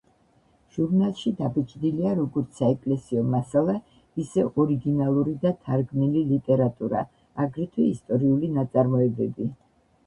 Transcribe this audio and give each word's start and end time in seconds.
ჟურნალში 0.75 1.33
დაბეჭდილია 1.41 2.13
როგორც 2.19 2.57
საეკლესიო 2.61 3.23
მასალა, 3.35 3.75
ისე 4.25 4.47
ორიგინალური 4.65 5.37
და 5.45 5.55
თარგმნილი 5.69 6.25
ლიტერატურა, 6.33 7.07
აგრეთვე 7.47 7.89
ისტორიული 7.95 8.53
ნაწარმოებები. 8.61 9.53